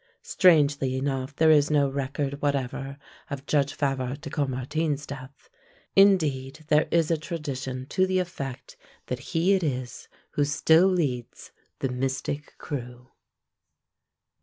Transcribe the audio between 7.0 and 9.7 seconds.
a tradition to the effect that he it